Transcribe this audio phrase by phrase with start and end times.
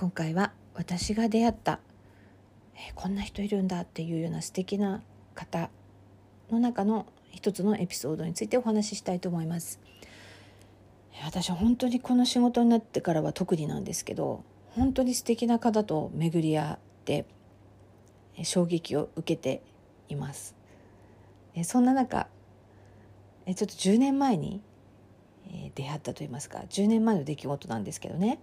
[0.00, 1.80] 今回は私が出会った
[2.76, 5.02] えこんな人いるんだっていうような素敵な
[5.34, 5.70] 方
[6.52, 9.80] の中の一つのエピソードについてお話ししたいと思います。
[11.24, 17.26] 私は本当にこの仕事になってからは特になんですけど本当に素敵な方と巡り合って
[18.44, 19.64] 衝撃を受けて
[20.08, 20.54] います。
[21.64, 22.28] そんな中
[23.46, 24.62] ちょっと10年前に
[25.74, 28.38] 出会ったといいますか10年前の出来事なんですけどね。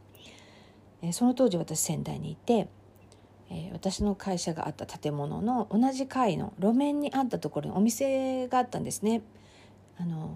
[1.11, 2.67] その当時私仙台にいて
[3.49, 9.21] え私の会社があった建物の同じ階の路面にあったところにお店があったんですね。
[9.97, 10.31] あの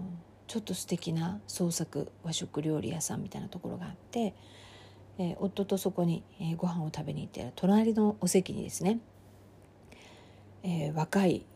[0.46, 4.34] ちょっと素敵な創作和食料理屋さんみたいなところがあって、
[5.18, 8.98] え夫とそこに、えご飯を食べに行って隣のお席にですね、
[10.62, 11.46] えー、若い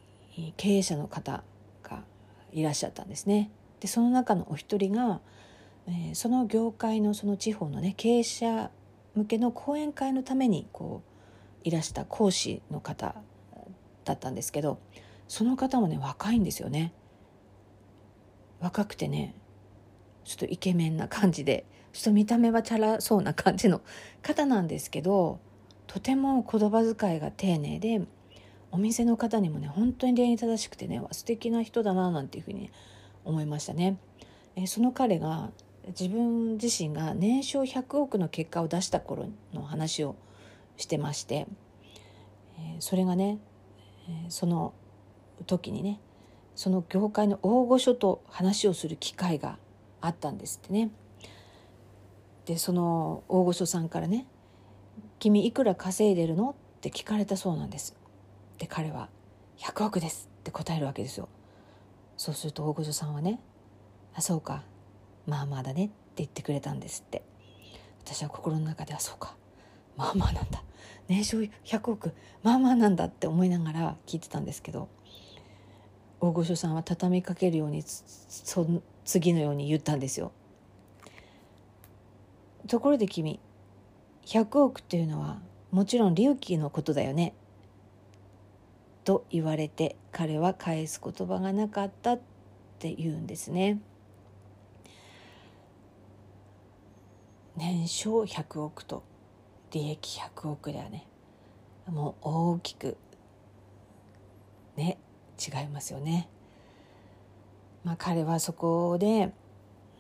[0.56, 1.42] 経営者の方
[1.82, 2.04] が
[2.52, 3.50] いらっしゃったんですね。
[3.80, 5.20] でその中のお一人が、
[5.86, 8.70] えー、その業界のその地方のね経営者
[9.14, 11.02] 向けの講演会のためにこ
[11.64, 13.14] ういらした講師の方
[14.04, 14.78] だったんですけど
[15.28, 16.92] その方もね若いんですよね
[18.60, 19.34] 若くてね
[20.24, 23.80] ちょっとイケメンな感じでちょっと見た目はチャラそうな感じの
[24.22, 25.38] 方なんですけど
[25.86, 28.02] とても言葉遣いが丁寧で
[28.72, 32.70] お店の方にもね本当に礼儀正しくてね素敵な人だななんていうふうに
[33.24, 33.96] 思いましたね。
[34.56, 35.50] えその彼が
[35.88, 40.16] 自分自身が年商100億の結果を出した頃の話を
[40.76, 41.46] してまして、
[42.80, 43.38] それがね、
[44.28, 44.72] その
[45.46, 46.00] 時にね
[46.54, 49.58] その業界の大御所と話をする機会が
[50.00, 50.90] あったんですってね。
[52.46, 54.26] でその大御所さんからね
[55.18, 57.96] 「君いくら稼いでるの?」って聞かれたそうなんです。
[58.58, 59.08] で彼は
[59.56, 61.28] 「100億です」って答えるわけですよ。
[62.16, 63.40] そうすると大御所さんはね
[64.14, 64.64] 「あそうか
[65.26, 67.22] まあまあだねって言ってくれたんですって。
[68.04, 69.36] 私は心の中ではそうか。
[69.96, 70.62] まあまあなんだ。
[71.08, 72.12] 年商100億
[72.42, 74.88] まあまあなんだって思いながら聞いてたんですけど。
[76.20, 78.66] 大御所さんは畳みかけるようにそ
[79.04, 80.32] 次のように言ったんですよ。
[82.66, 83.40] ところで君
[84.24, 85.38] 100億っていうのは
[85.70, 87.34] もちろん隆起のことだよね。
[89.04, 92.20] と言われて彼は返す言葉がなかったっ
[92.78, 93.80] て言うんですね。
[97.56, 99.02] 年商100億と
[99.70, 101.06] 利益100億ではね
[101.86, 102.96] もう大きく
[104.76, 104.98] ね
[105.38, 106.28] 違いますよね。
[107.82, 109.32] まあ、彼はそこで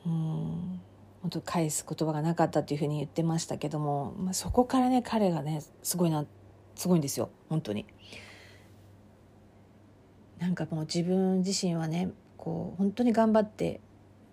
[0.06, 0.80] うん
[1.22, 6.26] 本当返す言葉がなかったというふうに言ってましたけども、まあ、そこからね彼がねすごいな
[6.74, 7.86] すごいんですよ本当に。
[10.38, 13.80] なんかもう自分自身はねこう本当に頑張って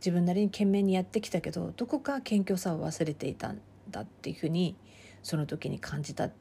[0.02, 4.76] 自分なりに懸命にやってきたけどどこか謙虚さを忘れていたんだっていうふうに
[5.22, 6.32] その時に感じたっ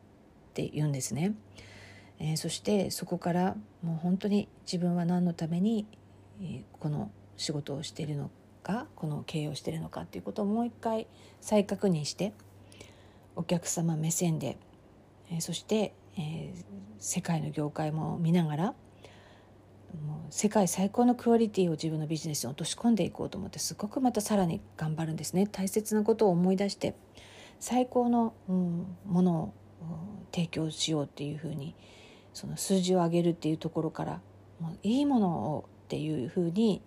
[0.54, 1.34] て言うんですね。
[2.18, 5.86] えー、そしてそこからもう本当に自分は何のために、
[6.40, 8.30] えー、この仕事をしているの
[8.62, 11.06] かこの経営をしているのかっていうことをもう一回
[11.40, 12.34] 再確認して
[13.36, 14.58] お客様目線で、
[15.30, 16.52] えー、そして、え
[16.98, 18.74] 世界の業界も見ながら
[20.30, 26.94] 世界最高のクオリティを自分のビジネスに落とし込んでいこうと思ってすごくまたさらに頑張るんですね大切なことを思い出して
[27.58, 29.54] 最高の、うん、ものを
[30.32, 31.74] 提供しようっていうふうに
[32.32, 34.20] その数字を上げるっていうところから
[34.60, 36.80] もういいものをっていうふうに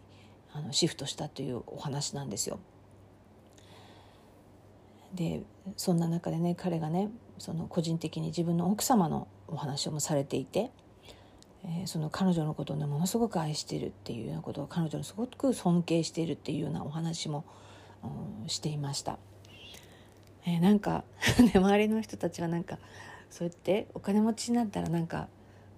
[0.53, 2.59] あのシフトしたというお話なんですよ。
[5.13, 5.43] で
[5.77, 10.71] そんな中でね彼がねその個人的に自分の奥様のお話をもされていて
[11.65, 17.45] えー、その彼女のことをねものすごく愛しているっていうようなことを彼女のすごく尊敬しているっていうようなお話も、
[18.03, 19.17] うん、していました。
[20.45, 21.05] えー、なんか、
[21.55, 22.77] 周りの人たちはなんか
[23.29, 25.27] そうやってお金持ちになったらなんか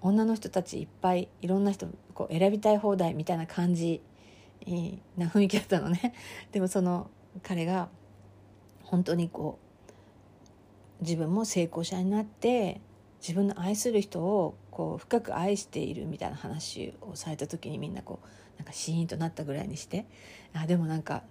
[0.01, 4.01] 女の人たちいっぱいいろんな人こう選びたい放題みたいな感じ
[5.15, 6.13] な雰囲気だったのね。
[6.51, 7.09] でもその
[7.43, 7.89] 彼が
[8.83, 9.59] 本当にこ
[10.99, 12.81] う自分も成功者になって
[13.25, 20.05] 自分の愛する人をこう深く愛しているみたいな話をされた時にみんなこうなんかシーンとなったぐらいにして
[20.53, 21.23] あでもなんか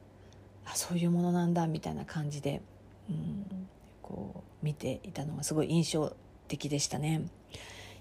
[0.64, 2.62] あそういうものなんだみたいな感じで、
[3.08, 3.68] うん、
[4.02, 6.16] こう見ていたのがすごい印象
[6.48, 7.28] 的でしたね。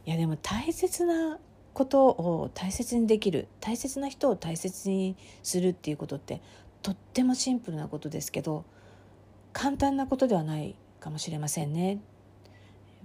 [0.06, 1.38] いやでも大切な
[1.74, 6.42] ことを大切にできる大切な人を大切にするっていうことって
[6.82, 8.66] とってもシンプルなことですけど
[9.54, 12.00] 簡単なことではないかもしれませんね。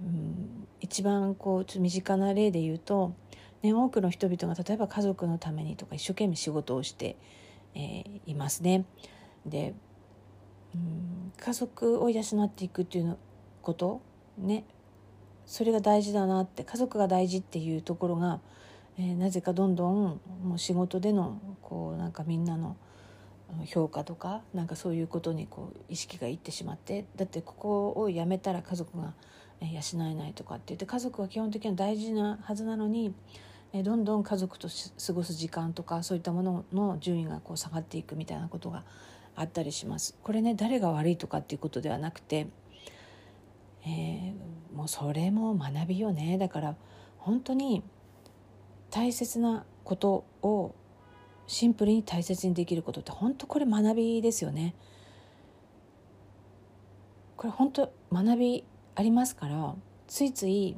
[0.01, 3.13] うん、一番こう身近な例で言うと、
[3.61, 7.17] ね、多くの人々が例えば家族のためにとか一生懸命仕事をして、
[7.75, 8.85] えー、いますね。
[9.45, 9.73] で、
[10.75, 13.17] うん、家族を養っていくっていうの
[13.61, 14.01] こと
[14.37, 14.65] ね
[15.45, 18.39] それが大事だなって家族が大事っていうところが、
[18.97, 22.77] えー、なぜかどんどんもう仕事でのこうなんかみんなの
[23.65, 29.13] 評価とかなんかそういうことにこう意識がいってしまってだってここを辞めたら家族が
[29.61, 29.67] 養
[30.05, 33.13] えないとかって言って家族は基本的には大事なはずなのに
[33.83, 38.83] どんどん家族と過ごす時間とかそういったものの順位がこう下がっていくみたいなことが
[39.35, 40.17] あったりします。
[40.23, 42.47] これね誰が悪いとかっていうことではなくて、
[43.85, 46.75] えー、もうそれも学びよねだから
[47.17, 47.83] 本当に
[48.89, 50.73] 大切なことを
[51.47, 54.73] シンプルに大切にできることって本当これ学びですよね。
[57.37, 58.63] これ本当学び
[58.99, 59.75] ありますから
[60.07, 60.75] ついつい、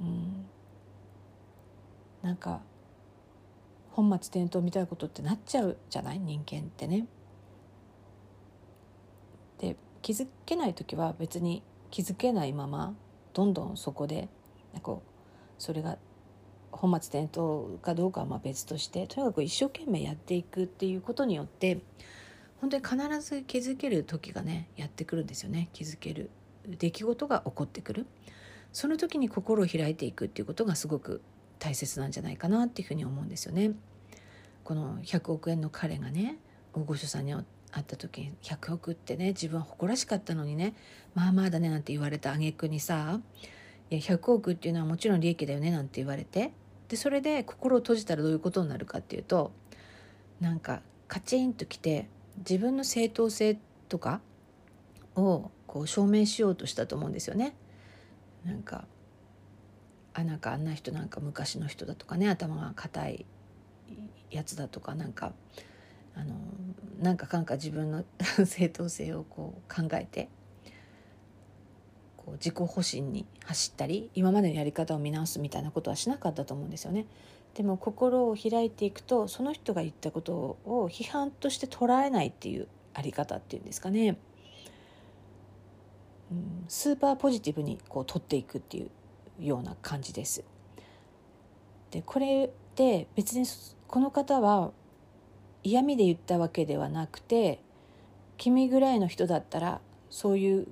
[0.00, 0.46] うん、
[2.20, 2.60] なんか
[3.92, 6.18] 本末転倒みたいなことってなっちゃうじゃない？
[6.18, 7.06] 人間ってね。
[9.58, 11.62] で気づけない時は別に
[11.92, 12.96] 気づけないまま
[13.32, 14.28] どんどんそこで
[14.82, 15.08] こう
[15.56, 15.98] それが
[16.72, 21.78] 本末転倒かどうかはまあ別としてとにかく一生懸命やっていくっていうことによって
[22.60, 25.68] 本当に必ず気づける時がねやってくるんですよね。
[25.72, 26.28] 気づける。
[26.68, 28.06] 出来事が起こってくる
[28.72, 31.22] その時に心を開いていくっていうことがすごく
[31.58, 33.72] 大切なんじゃないかなっていうふうに思うんですよね。
[34.64, 36.38] この100億円の彼がね
[36.74, 37.42] 大御所さんに会
[37.80, 40.74] った時に100億ってね自分は誇らしかったのにね
[41.14, 43.20] まあまあだねなんて言われた挙句にさ
[43.90, 46.52] いや100億っていうのはもちろん利益だよねなんて言われて
[46.88, 49.52] でそれで心を閉じたらどういうことになるかっていうと
[50.40, 52.08] なんかカチンときて
[52.38, 53.58] 自分の正当性
[53.88, 54.20] とか
[55.14, 57.54] をこう証明しようとしたと思うんですよね。
[58.46, 58.86] なんか
[60.14, 63.26] あなんかあんな人なんか昔の人だとかね頭が硬い
[64.30, 65.34] やつだとかなんか
[66.14, 66.34] あの
[66.98, 68.04] なんかかんか自分の
[68.46, 70.30] 正当性をこう考えて
[72.16, 77.04] こう自己保身に走ったり今までのやり方を見直すみたいなことはしなかったと思うんですよね。
[77.52, 80.32] でも心を開いていくとその人が言ったこと
[80.64, 84.16] を批判として捉えないっていうあり方っていうんですかね、
[86.30, 88.82] うん、スーパーポジティブにこう取っていくってい
[89.40, 90.44] うような感じです。
[91.90, 93.46] でこれで別に
[93.86, 94.72] この方は
[95.62, 97.60] 嫌味で言ったわけではなくて
[98.36, 99.80] 君ぐらいの人だったら
[100.10, 100.68] そういう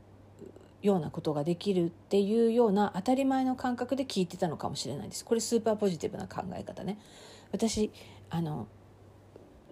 [0.82, 5.24] ようなことができるっていうような当たり前の感覚で聞いてたのかもしれないです。
[5.24, 6.98] これスーパーポジティブな考え方ね。
[7.52, 7.90] 私
[8.28, 8.66] あの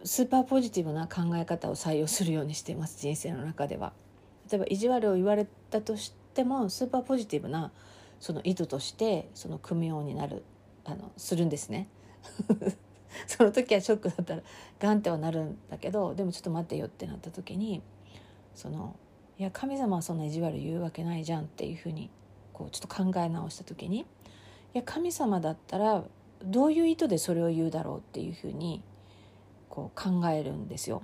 [0.04, 3.92] スーパーポジティブな考え方を採用するようにしています人生の中では。
[4.52, 7.72] 例えば意地悪を言われたとしてもスーパーポジティブな
[8.20, 10.42] その意図としてその組むようになる
[10.84, 11.88] あのするんですね
[13.26, 14.42] その時はショックだったら
[14.78, 17.80] ガンってはなるんだけどでもちょっと待ってよってなった時に
[18.54, 18.94] その
[19.38, 22.10] いや神様はそんな意地悪言うわけないじゃんっていうふうに
[22.52, 24.04] こうちょっと考え直した時にい
[24.74, 26.04] や神様だったら
[26.44, 28.82] どういう意図でそれを言うだろうっていうふうに
[29.70, 31.02] こう考えるんですよ。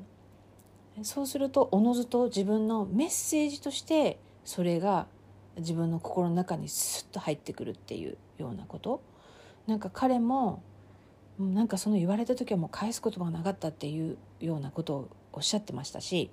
[1.02, 5.06] そうするとおのずと自分のメッセージとしてそれが
[5.56, 9.02] 自分の心の中にスッと入ってくるっていうようなこと。
[9.66, 10.62] なんか彼も
[11.38, 16.30] なんかその言われた時はもう返す言葉がなかったっていうようなことをおっしゃってましたし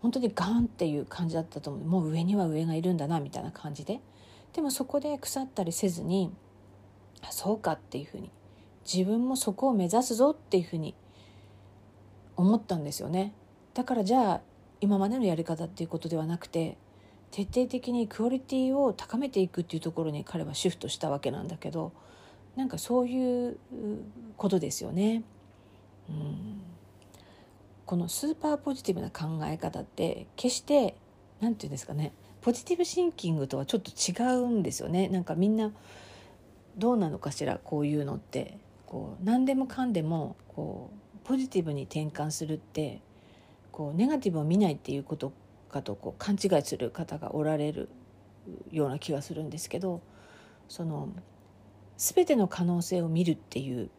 [0.00, 1.84] 本当にガンっていう感じだったと思う。
[1.84, 4.00] もう上には上がいるんだなみたいな感じで。
[4.52, 6.32] でもそこで腐ったりせずに
[7.22, 8.30] あそうかっていうふうに。
[8.84, 10.94] 自分もそこを目指すぞっていうふうに
[12.36, 13.32] 思ったんですよね。
[13.74, 14.40] だからじゃあ
[14.80, 16.76] 今までのやり方っていうことではなくて
[17.30, 21.92] 徹底的にクオリティを高めていくっていうところに彼はシフトしたわけなんだけど
[22.56, 23.58] なんかそういう
[24.36, 25.24] ことですよね。
[26.08, 26.60] うん。
[27.86, 30.96] このスーパーポジティブな考え方って決して
[31.40, 35.08] 何て言うんですかねポジティブシンキングとはちょっと違うんですよね。
[35.08, 35.72] なんかみんな
[36.76, 38.58] どうなのかしらこういうのって。
[38.94, 43.00] こう何でもかんでもこうポジティブに転換するって
[43.72, 45.32] こうネガティブを見ないっていうこと
[45.70, 47.88] かとこう勘違いする方がおられる
[48.70, 50.02] ような気がするんですけど
[50.68, 51.08] その
[51.96, 53.90] 全ての可能性を見るっていう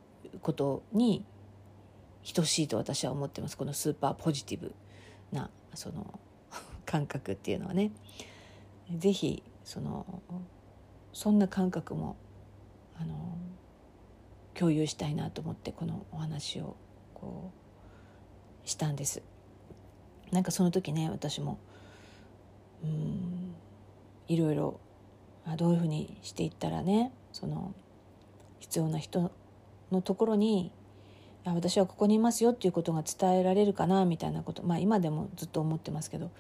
[0.42, 1.26] ことに
[2.34, 4.74] 等しいと私は思ってますこのスーパーポジティブ
[5.32, 6.20] なその
[6.86, 7.92] 感覚っていうのはね。
[8.98, 10.22] 是非その
[11.12, 12.18] そんな感覚も
[13.00, 13.38] あの
[14.54, 16.76] 共有したいなと思ってこのお話を
[17.26, 17.52] こ
[18.64, 19.24] うしたんです。
[20.32, 21.58] なんかその時ね私も
[22.84, 23.56] うん
[24.28, 24.80] いろいろ
[25.58, 27.74] どういうふうにしていったらねその
[28.60, 29.32] 必要な人
[29.92, 30.72] のところに
[31.46, 36.32] 私はここにいますよっていうことが伝えられるかなみたいなことまあ今でもずっと思ってますけど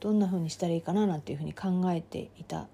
[0.00, 2.68] どんなふうにしたらいいかななんていうふうに考えていた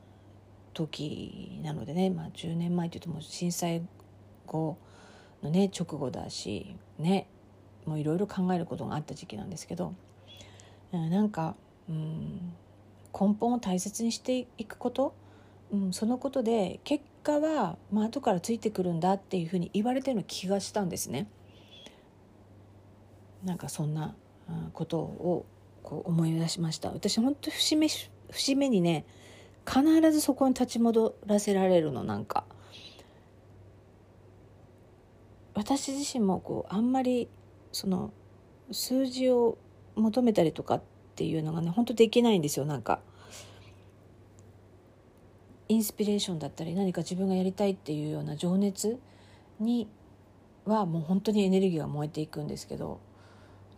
[0.75, 3.83] 時なのでね、まあ、10年前っていうともう震災
[4.47, 4.79] 後
[5.43, 7.27] のね直後だしね
[7.87, 9.95] もういろいろ考えることがあった時期なんですけど
[10.93, 11.57] なんか
[11.89, 12.53] うん
[13.19, 15.15] 根本を大切にしていくこと、
[15.73, 21.29] うん、そのことで結果は、まあ後からついてくるんだっていうふうに言われてる気がしたんですね。
[23.45, 24.15] なんかそんな
[24.73, 25.47] ことを
[25.83, 27.89] こう思い出しました私本当節目
[28.31, 29.05] 節目にね
[29.67, 32.45] 必ずそこに立ち戻らせられるのなんか
[35.55, 37.29] 私自身もこうあんまり
[37.73, 38.13] その
[38.71, 39.59] 数字を
[39.97, 40.83] 求めたりとかっ
[41.17, 43.01] ていうのがね本当できないんですよなんか。
[45.69, 48.99] インスピレーションだったり何か自分がやりたいっていうような情熱
[49.59, 49.89] に
[50.67, 53.01] はもう本当にエネルギーが燃えていくんですけど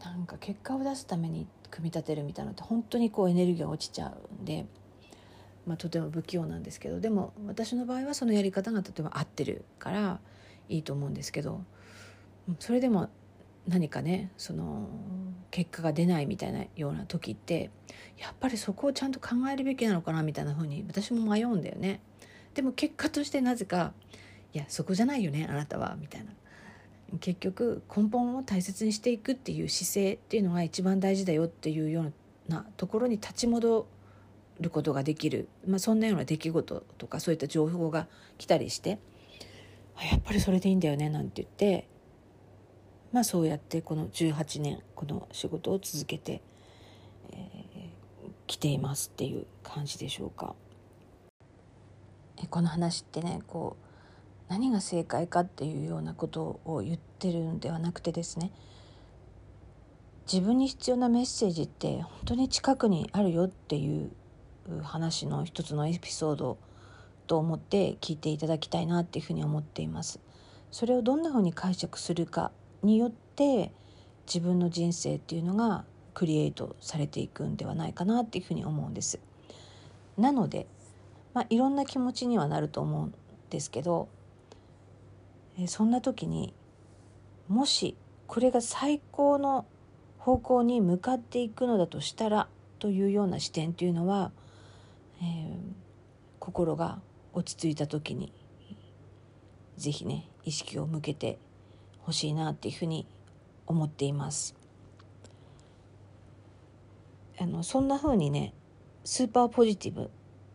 [0.03, 4.67] なんか結果を出すために組み立てるみたいなのって本当にこうエネルギーが落ちちゃうんで、
[5.67, 10.21] まあ、とても不器用なんですけどでも私の場合はそのやり方がとても合ってるから
[10.69, 11.63] いいと思うんですけど
[12.59, 13.09] それでも
[13.69, 14.89] 何かねその
[15.51, 17.71] 結果が出ないみたいなような時って
[18.19, 22.01] やっぱりそこをちゃんと考えるべきなのかなみたいな風に私も迷うんだよね。
[22.55, 23.93] でも結果としてなぜか
[24.53, 26.33] 「いやそこじゃないよねあなたは」みたいな
[27.19, 32.13] 結局根本を大切にしていくっていう姿勢っていうのが一番大事だよっていうよう
[32.49, 33.87] なところに立ち戻
[34.61, 38.99] ることができる、まあ、そんなような出来事とかそういった情報が来たりして
[40.11, 41.89] やっぱりそれでいいんだよねなんて言って
[43.15, 46.43] まあそうやってこの18年この仕事を続けて
[48.49, 50.57] き、えー、ていますっていう感じでしょうか。
[52.51, 53.85] この話ってねこう
[54.49, 58.51] 何が正解かっていうようなことを言ってるんではなくてですね
[60.31, 64.11] 自分に必要なメッセージって本当に近くにあるよっていう
[64.83, 66.59] 話の一つのエピソード
[67.29, 70.19] と思って聞いていただきたいなっていうふうに思っています。
[70.73, 72.51] それをどんなふうに解釈するか
[72.85, 73.73] によって
[74.27, 79.19] 自分の人生っていうのがクリエイトされていくんではないかなっていうふうに思うんです。
[80.17, 80.67] なので、
[81.33, 83.15] まあ、いろんな気持ちにはなると思うん
[83.51, 84.09] ですけど
[85.67, 86.55] そんな時に
[87.49, 89.67] もしこれが最高の
[90.19, 92.49] 方向に向かっていくのだとしたら
[92.79, 94.33] というような視点というのは、
[95.21, 95.57] えー、
[96.39, 97.01] 心が
[97.33, 98.33] 落ち着いた時に
[99.77, 101.39] 是非ね意識を向けて
[102.05, 103.07] ほしいなっていうふうに
[103.67, 104.55] 思っています。
[107.39, 108.55] あのそんな風にね
[109.05, 110.11] スーパーポジティブ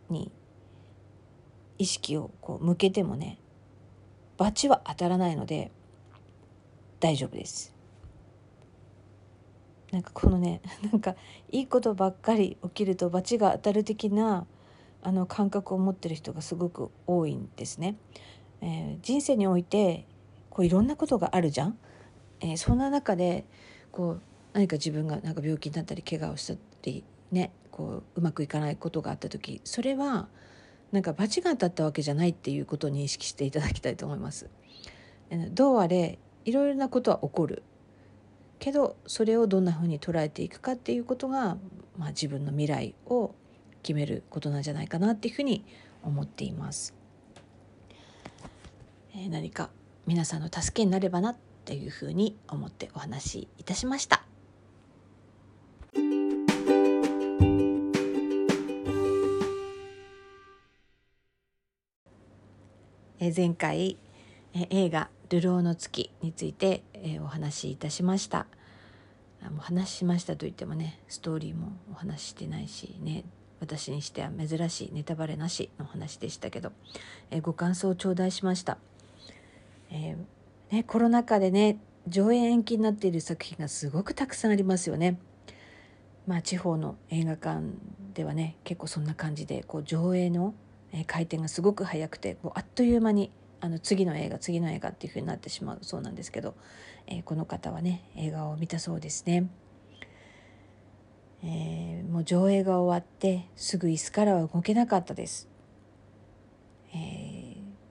[0.10, 0.32] に
[1.78, 3.38] 意識をこう向けてもね
[4.38, 5.72] 罰は当たらないので
[7.00, 7.74] 大丈夫です
[9.92, 11.16] なんかこのね なんか
[11.52, 14.46] いいことばっかり起きると罰が当たる的な
[15.02, 17.96] あの感覚を持ってる人がすごく多いんですね。
[18.62, 20.06] えー、人生において
[20.60, 21.78] こういろんなことがあるじゃん。
[22.42, 23.46] えー、そんな中で
[23.94, 30.28] こう何か自分がなんか病気になったり怪我をしたりねこううまくいかないことがあった時それは
[30.92, 34.50] なんか罰が当たったわけじゃないっていうことを認識していただきたいと思います。
[35.52, 37.64] どうあれいろいろなことは起こる
[38.60, 41.56] けどそれをどんなふうに捉えていくかっていうことが、
[41.98, 43.34] まあ、自分の未来を
[43.82, 45.64] 決めることなんじゃないかなっていうふうに
[46.04, 46.94] 思っています。
[49.14, 49.70] えー、何か
[50.10, 51.36] 皆さんの助けになればなっ
[51.66, 54.24] ていうふうに思ってお話しいたしました。
[63.20, 64.00] え前回、
[64.56, 68.48] え映画「流浪の月」について、えお話しいたしました
[69.44, 73.26] もう話しましたといってもねストーリーもお話ししてないしね
[73.60, 76.72] 私にしては珍しいネタバレなしの話でしたけど、
[77.30, 78.80] えご感想を頂戴しました、
[79.92, 85.20] えー、ね、コロナ禍でね上映延期になっている作品がすごくたくさんありますよね
[86.28, 87.62] まあ地方の映画館
[88.14, 90.54] ではね結構そんな感じでこう上映の
[91.08, 93.32] 回転がすごく速くてもうあっという間に
[93.62, 96.56] あの次の映画次の映画っていう風になってしまうそうなんですけど、
[97.08, 99.50] えー、この方はね映画を見たそうですね。
[101.42, 105.48] えー、もう上映が終わってすぐ椅子からは動けなかったです、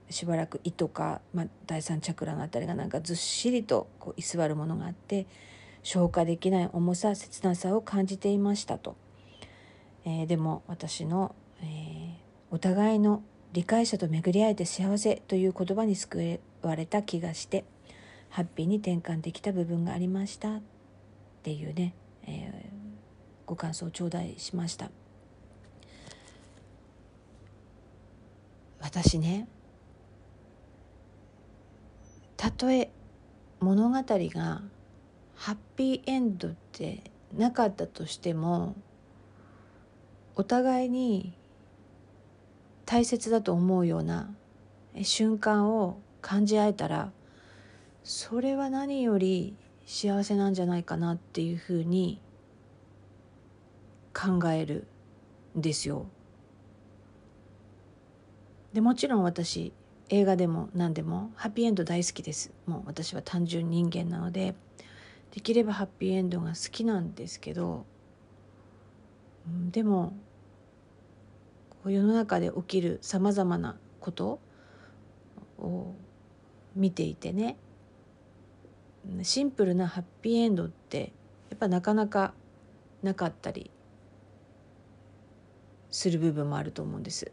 [0.09, 5.27] しばらく胃とか、まあ、第三チャクラのあたりがなんかずっしりとこう居座るものがあって
[5.83, 8.95] 消化できない重さ切なさを感じていましたと、
[10.05, 11.65] えー、でも私の、えー、
[12.51, 13.23] お互いの
[13.53, 17.65] 理解者と巡り合えて幸せという言葉に救われた気がして
[18.29, 20.61] ハッピーに転換できた部分がありましたっ
[21.43, 21.93] ていうね、
[22.25, 24.91] えー、ご感想を頂戴しました。
[28.81, 29.47] 私ね
[32.39, 32.89] たとえ
[33.59, 34.61] 物語が
[35.35, 38.77] ハッピーエンドってなかったとしても
[40.37, 41.33] お互いに
[42.85, 44.33] 大切だと思うような
[45.01, 47.11] 瞬間を感じ合えたら
[48.05, 52.21] それは何より幸せなんじゃないかなっていうふうに
[54.13, 54.87] 考える
[55.57, 56.05] んですよ。
[58.71, 59.73] でもちろん私
[60.09, 62.51] 映画でも何でもハッピーエンド大好きです。
[62.65, 64.55] もう私は単純人間なので。
[65.31, 67.85] できればハッピーエンドが好きなんですけど。
[69.71, 70.13] でも
[71.85, 74.39] 世の中で起きるさまざまなこと
[75.59, 75.93] を
[76.75, 77.57] 見ていてね。
[79.21, 81.13] シンプルなハッピーエンドって
[81.49, 82.33] やっぱなかなか
[83.01, 83.71] なかったり
[85.91, 87.31] する部分もあると思うんです。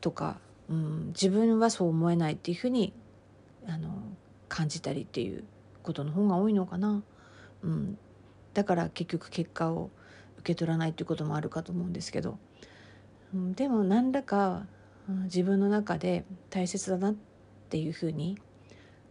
[0.00, 0.40] とか、
[0.70, 2.92] うん、自分はそう思えないっていうふうに
[3.66, 3.90] あの
[4.48, 5.44] 感じたりっていう
[5.82, 7.02] ことの方が多いのかな。
[7.62, 7.98] うん、
[8.54, 9.90] だから結局結果を
[10.38, 12.38] 受け取らないっていうこともあるかと思うんですけど、
[13.34, 14.66] うん、でも何らか、
[15.08, 17.14] うん、自分の中で大切だなっ
[17.68, 18.38] ていうふうに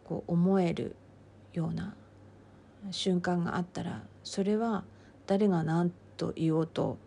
[0.05, 0.95] こう思える
[1.53, 1.93] ような
[2.91, 4.83] 瞬間があったらそれは
[5.27, 6.97] 誰が何と言おうと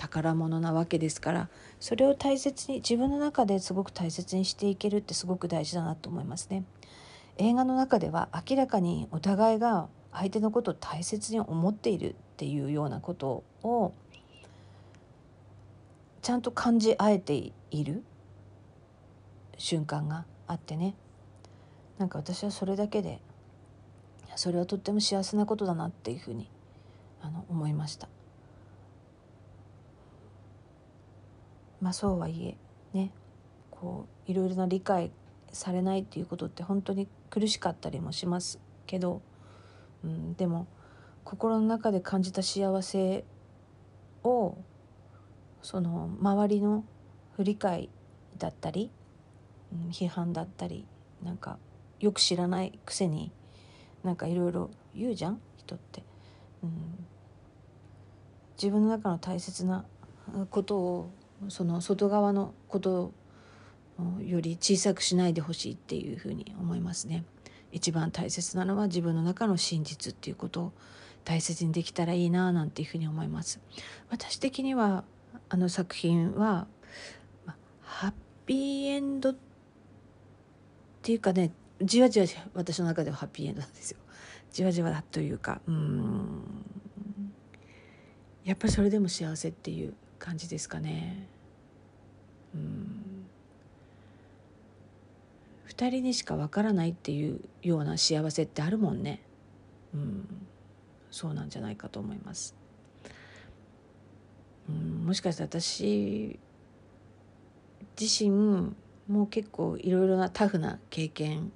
[0.00, 6.64] 宝物なわけですからそれを大切に自分の中ですごく大切にしていけるってすごく大事だなと思いますね。
[7.36, 13.92] 映画の中では明らかにお互いが相手のことを大切に思っているっていうようなことを
[16.22, 18.02] ちゃんと感じ合えている
[19.58, 20.94] 瞬間があってね
[21.98, 23.20] なんか私はそれだけで
[24.34, 26.50] それはとっても幸せなことだなっていうふうに
[27.20, 28.08] あの思いました。
[31.80, 32.56] まあそうはい
[32.94, 33.12] えね
[33.70, 35.10] こういろいろな理解
[35.52, 39.22] されないっていうことって本当に苦しかったりもしますけど、
[40.04, 40.66] うん、でも
[41.24, 43.24] 心の中で感じた幸せ
[44.22, 44.58] を
[45.62, 46.84] その周りの
[47.36, 47.88] 不理解
[48.38, 48.90] だったり、
[49.72, 50.86] うん、批判だったり
[51.22, 51.58] なんか
[52.00, 53.32] よく知らないくせに
[54.02, 56.02] なんかいろいろ言うじゃん人って、
[56.62, 56.70] うん。
[58.60, 59.84] 自分の中の大切な
[60.50, 61.10] ことを
[61.48, 63.12] その外側のこと
[64.24, 67.24] より小さくしないでほしいっていうふうに思いますね。
[67.72, 70.72] 一番大切なのは自分の中の真実っていうことを
[71.24, 73.60] 大切にできたらいいななんていうふうに思います。
[74.10, 75.04] 私的には
[75.48, 76.66] あの作品は
[77.82, 78.12] ハッ
[78.46, 79.36] ピーエンドっ
[81.02, 83.98] ていうかねじわじわ私の中ではハッピーエンドなんですよ。
[84.52, 86.42] じわじわというかうん
[88.44, 91.26] やっぱりそれでも幸せっていう感じですかね。
[92.54, 93.00] うん
[95.80, 99.22] 2人にしかわからないっていうような幸せってあるもんね。
[99.94, 100.26] うん、
[101.10, 102.54] そうなんじゃないかと思います。
[104.68, 106.38] うん、もしかしたら私
[107.98, 108.74] 自身
[109.08, 111.50] も結構いろいろなタフな経験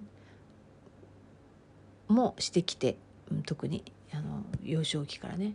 [2.09, 2.97] もしてきて、
[3.31, 5.53] うん、特にあの幼少期からね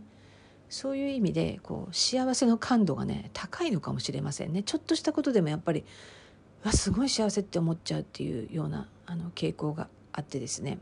[0.70, 4.62] そういう意味でこう幸せの感度がね高いのかもしれませんね。
[4.62, 5.84] ちょっとしたことでもやっぱり
[6.64, 10.78] わすごい幸せって思っちゃうっていうようなあの傾向があってですね。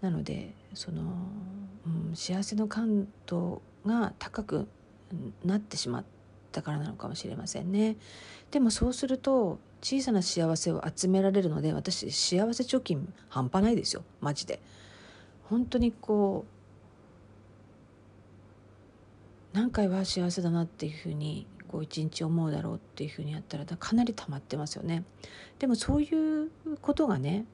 [0.00, 1.02] なのでその、
[1.86, 4.68] うん、幸せの感度が高く
[5.44, 6.04] なってしまっ
[6.52, 7.96] たからなのかもしれませんね。
[8.52, 14.04] でもそうすると小さな幸せを集められるので私幸せ貯金半端ないですよ。
[14.20, 14.60] マジで。
[15.50, 16.53] 本当にこう
[19.54, 25.04] 何回は幸せだなっていうふうにこう一日思うだろうっていうふうにやったらかなり溜まってますよね。
[25.60, 26.50] でもそういう
[26.82, 27.46] ことがね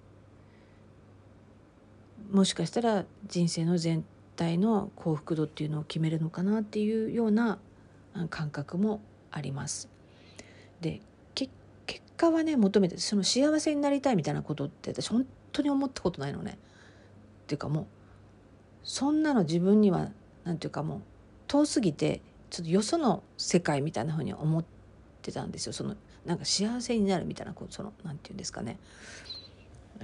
[2.33, 4.03] もしかしたら人生の全
[4.35, 7.59] 体の幸福度っていうのを決めるのかなっていうような
[8.31, 9.91] 感覚もあります。
[10.81, 11.03] で
[11.35, 11.53] 結
[12.17, 16.57] 果はね求めてその幸せになりたいみたいなことって私本当に思ったことないのね。
[17.45, 17.87] っていうかもう
[18.85, 20.11] そんなの自分には
[20.45, 21.01] 何て言うかもう
[21.51, 24.65] 遠すぎてちょっとよその世界みたいなふうに思っ
[25.21, 28.79] てたんですよそのなんか幸せになるみたいなこうそのなんて言うんですかね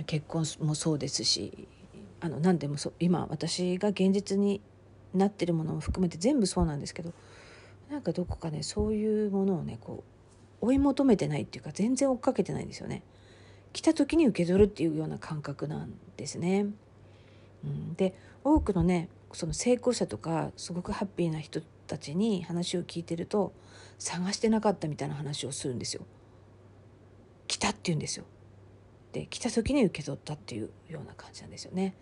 [0.06, 1.68] 結婚もそうですし
[2.20, 4.60] あの何でもそう今私が現実に
[5.14, 7.12] なってるものも含めて全部そうなんですけど
[7.90, 10.02] なんかどこかねそういうものをねこ
[10.60, 13.04] う追い求めてないっていうか全然追っかけてないんですよね。
[13.72, 16.66] 来た時に受け取るっていうような感覚なんですね。
[17.64, 23.52] うん、で多くのねその成功者とかすごくハッピーな人たちに話を聞いてると
[23.98, 26.06] 探してなかったみたいな話をするんですよ。
[27.46, 28.24] 来たって言うんですよ。
[29.12, 31.94] で来た時に受け取ったっていうような感じなんですよね。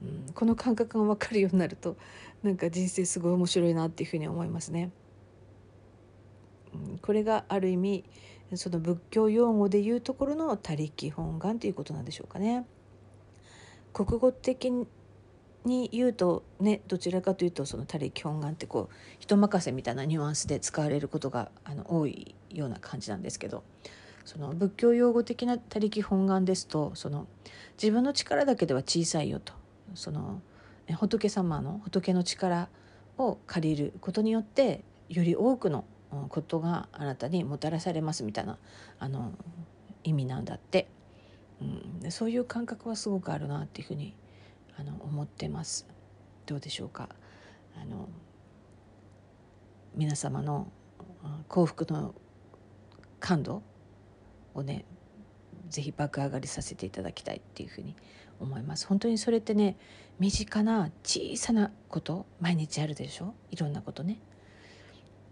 [0.00, 1.98] うん、この感覚が分かるようになると
[2.42, 4.90] なんか人生すごい面白いなっていうふうに思いますね。
[6.72, 8.04] うん、これがある意味
[8.54, 12.64] その仏教用語でいうところの他力本願ということなんでしょうかね。
[13.92, 14.72] 国語的
[15.64, 23.62] に言うとねどちらかというとその他力本願ってこう人任せみたいなニュアンスで使われることがあの多いような感じなんですけど
[24.24, 27.26] その仏教用語的な他力本願ですとその
[27.80, 29.52] 自分の力だけでは小さいよと
[29.94, 30.40] その
[30.94, 32.68] 仏様の仏の力
[33.18, 35.84] を借りることによってより多くの
[36.28, 38.58] ことがあなたにもたらされますみたいな
[38.98, 39.32] あの
[40.04, 40.88] 意味なんだって、
[42.02, 44.14] うん、そういう感覚はすごくあるなっていうふうに
[44.80, 45.86] あの思ってます。
[46.46, 47.10] どうでしょうか？
[47.80, 48.08] あの
[49.94, 50.72] 皆様の
[51.48, 52.14] 幸福の
[53.18, 53.62] 感度
[54.54, 54.86] をね
[55.68, 57.94] ぜひ爆上がりさせていただきたいっていうふうに
[58.40, 58.86] 思います。
[58.86, 59.76] 本当にそれってね
[60.18, 63.34] 身近な小さなこと毎日あるでしょ？
[63.50, 64.18] いろんなことね。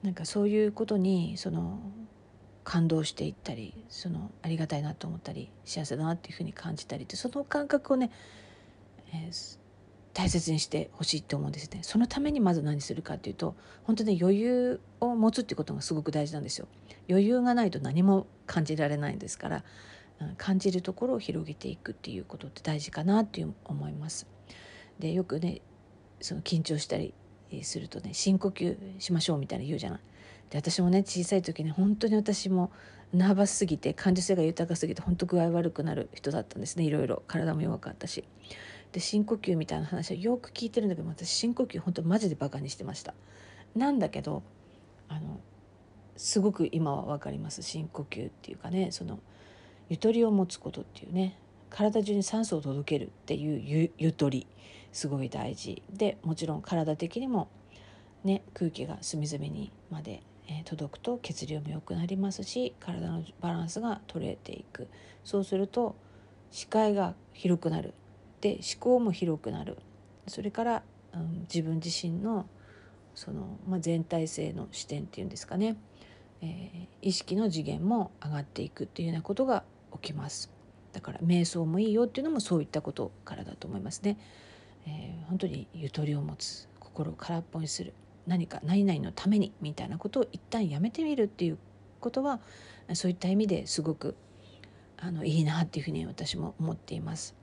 [0.03, 1.81] なんかそういうことにその
[2.65, 8.11] 感動していったりそのありがたいなと思ったり幸せだなっていうふうに感じたりってその感覚をね、
[9.13, 9.59] えー、
[10.15, 16.69] 大切にしてほしいと思うんですねそのためにまず何するかっていうと本当に余裕を持つってことがすごく大事なんですよ
[17.09, 19.65] 余裕がないと何も感じられないんですから
[20.37, 24.27] 感じるところを広げていくっていうことって大事かなっていう思います
[24.99, 25.61] でよくね
[26.21, 27.15] その緊張したり
[27.63, 30.01] するとね深呼吸しましょうみたいな言うじゃない。
[30.51, 32.71] で私もね小さい時ね本当に私も
[33.13, 38.25] ナーバスすぎて感受性が豊かすぎて本当具合悪くなる人だったんですねいろいろ体も弱かったし。
[38.93, 43.15] で深呼吸みたいな話はよく聞いてるんだけど私深呼吸本当マジでバカにしてました。
[43.75, 44.43] なんだけど
[45.09, 45.41] あの
[46.17, 49.21] すごく今は分かります深呼吸っていうかねその
[49.89, 51.39] ゆとりを持つことっていうね
[51.71, 54.47] 体中に酸素を届けるっていうゆとり
[54.93, 55.83] すごい大事。
[55.93, 57.49] でもちろん体的にも、
[58.25, 64.89] ね、空気が隅々にまで、え届くと血流も良くなりますし体のバランスが取れていく。
[65.25, 65.95] そうすると
[66.51, 67.93] 視界が広くなる。
[68.41, 69.77] で思考も広くなる
[70.27, 70.83] それから、
[71.15, 72.47] うん、自分自身の
[73.15, 75.77] その、まあ、全体性の視点っていうんですかね、
[76.41, 80.51] えー、意識の次元も上がっていくっていうようなことが起きます
[80.93, 84.17] だから瞑想もいいよっていうのもそういったことからだと思いますね。
[84.87, 87.93] えー、本当にゆとりを持つ心を空っぽにする
[88.27, 91.59] 何か何々のためにみたいなことを一旦やめてみるっていう
[92.01, 92.41] ことは
[92.95, 94.17] そういった意味ですごく
[94.97, 97.35] あのいいなっていうふうに私も思っています。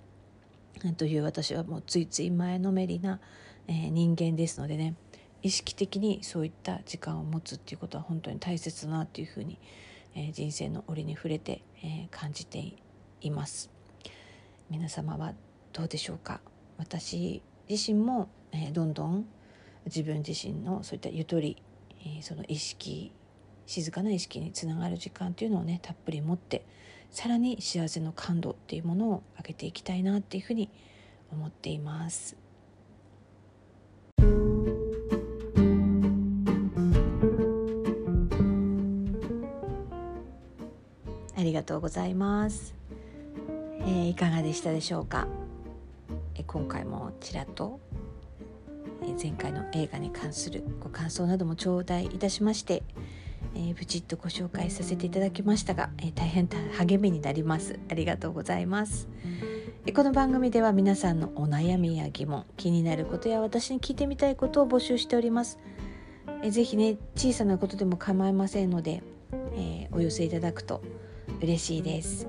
[0.97, 3.19] という私はもうついつい前のめりな、
[3.67, 4.95] え、人間ですのでね
[5.41, 9.59] 意識的にそういった時間を持つっていうことは本当に大切だなっていうふうに、
[10.15, 12.73] え、人生の折に触れて、え、感じて
[13.21, 13.69] います。
[14.69, 15.33] 皆様は
[15.73, 16.41] どうでしょうか？
[16.77, 19.25] 私自身も、え、どんどん
[19.85, 21.57] 自分自身のそういったゆとり、
[22.21, 23.11] その意識
[23.67, 26.65] 静かな意識につながる時間というのをねたっぷり持って
[27.15, 30.69] さらに幸せの感度っていうものを上げていきたいなっていうふうに
[31.31, 32.35] 思っています。
[41.37, 42.75] ありがとうございます。
[43.79, 45.25] えー、いかがでしたでしょうか？
[46.35, 47.79] え今回もちらっと
[49.21, 52.83] 前回の映画に関するご感想なども頂戴いたしまして、
[53.55, 57.79] えー、ブチッとご紹介させていただきましたが、えー、大変励みになります。
[57.89, 59.07] ありがとうございます、
[59.85, 65.59] えこの番組では皆さんのお悩みや疑問気になることや私に聞いてみたいことを募集しております、
[66.43, 69.01] えー、ぜひね小さなことでも構いませんので、
[69.55, 70.81] えお寄せいただくと
[71.41, 72.27] 嬉しいです。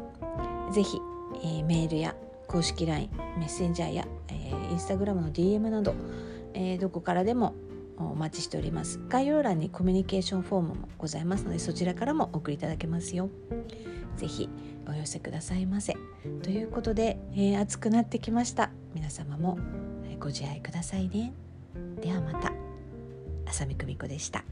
[0.72, 1.00] ぜひ、
[1.42, 2.14] えメールや
[2.46, 5.94] 公式 LINE メッセンジャーや、えー、インスタグラムの DM など、
[6.54, 7.54] えー、どこからでも
[7.98, 9.00] お待ちしております。
[9.08, 13.30] 概要欄にコミュニケーションフォームもございますのでそちらからもお送りいただけますよ。
[14.16, 14.48] ぜひ
[14.88, 15.96] お寄せくださいませ。
[16.42, 18.70] ということで、えー、暑くなってきました。
[18.94, 19.58] 皆様も
[20.18, 21.32] ご自愛くださいね。
[22.00, 22.52] ではまた
[23.46, 24.44] 浅見久美子でした。